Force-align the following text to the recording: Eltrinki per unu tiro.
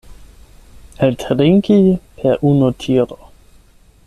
Eltrinki 1.05 1.79
per 2.19 2.35
unu 2.53 2.69
tiro. 2.81 3.19